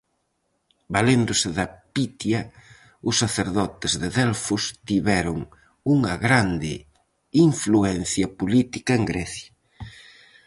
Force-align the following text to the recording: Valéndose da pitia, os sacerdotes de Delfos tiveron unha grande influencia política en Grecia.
Valéndose 0.95 1.49
da 1.57 1.65
pitia, 1.93 2.41
os 3.09 3.15
sacerdotes 3.23 3.93
de 4.01 4.07
Delfos 4.17 4.63
tiveron 4.87 5.37
unha 5.95 6.13
grande 6.25 6.73
influencia 7.47 8.27
política 8.39 8.91
en 8.99 9.03
Grecia. 9.11 9.49